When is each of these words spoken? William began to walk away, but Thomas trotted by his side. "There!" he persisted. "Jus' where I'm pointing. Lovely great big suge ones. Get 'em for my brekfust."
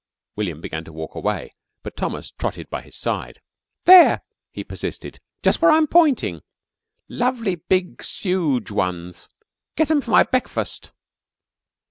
William 0.35 0.61
began 0.61 0.83
to 0.83 0.91
walk 0.91 1.13
away, 1.13 1.53
but 1.83 1.95
Thomas 1.95 2.31
trotted 2.31 2.71
by 2.71 2.81
his 2.81 2.95
side. 2.97 3.39
"There!" 3.85 4.23
he 4.51 4.63
persisted. 4.63 5.19
"Jus' 5.43 5.61
where 5.61 5.69
I'm 5.69 5.85
pointing. 5.85 6.41
Lovely 7.07 7.55
great 7.57 7.69
big 7.69 7.97
suge 7.99 8.71
ones. 8.71 9.27
Get 9.75 9.91
'em 9.91 10.01
for 10.01 10.09
my 10.09 10.23
brekfust." 10.23 10.89